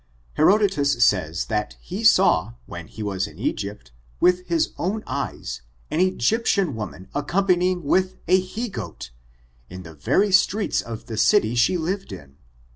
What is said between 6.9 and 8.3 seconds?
accompany ing with